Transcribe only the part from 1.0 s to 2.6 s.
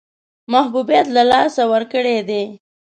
له لاسه ورکړی دی.